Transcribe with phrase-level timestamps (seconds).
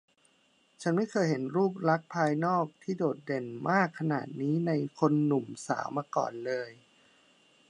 [0.81, 6.69] ฉันไม่เคยเห็นรูปลักษณ์ภายนอกที่โดดเด่นมากขนาดนี้ในคนหนุ่มสาวมาก่อนเลย